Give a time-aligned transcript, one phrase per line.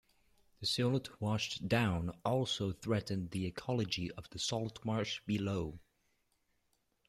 [0.61, 5.77] The silt washed down also threatened the ecology of the saltmarsh below.